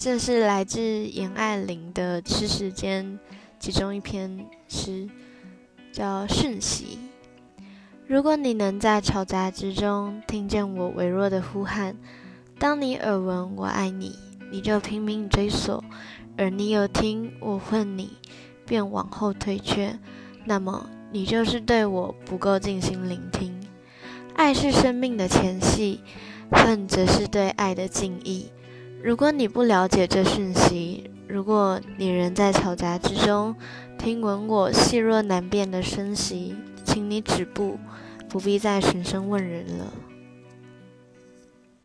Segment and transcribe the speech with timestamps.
[0.00, 3.04] 这是来自严爱玲的《吃时间》
[3.58, 5.06] 其中一篇诗，
[5.92, 6.98] 叫《讯息》。
[8.06, 11.94] 如果你能在嘈杂之中听见我微弱的呼喊，
[12.58, 14.16] 当你耳闻我爱你，
[14.50, 15.84] 你就拼命追索；
[16.38, 18.16] 而你有听我恨你，
[18.64, 19.98] 便往后退却，
[20.46, 23.54] 那么你就是对我不够尽心聆听。
[24.34, 26.00] 爱是生命的前戏，
[26.50, 28.46] 恨则是对爱的敬意。
[29.02, 33.56] 如果你不了解这讯息，如果你仍在嘈杂之中
[33.98, 36.54] 听闻我细弱难辨的声息，
[36.84, 37.78] 请你止步。
[38.28, 39.86] 不必再寻声问人了。